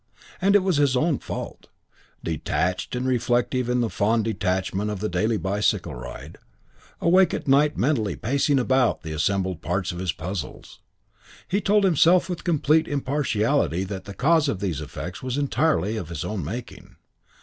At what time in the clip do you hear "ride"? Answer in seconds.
5.93-6.39